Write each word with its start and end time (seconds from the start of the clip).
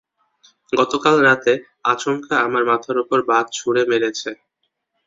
গতকাল 0.73 1.15
রাতে, 1.27 1.53
আচমকা 1.85 2.35
আমার 2.45 2.63
মাথার 2.69 2.97
উপর 3.03 3.17
বাজ 3.29 3.45
ছুড়ে 3.57 3.81
মেরেছে। 3.89 4.29